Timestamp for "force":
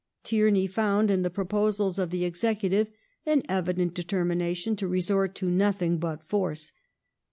6.27-6.71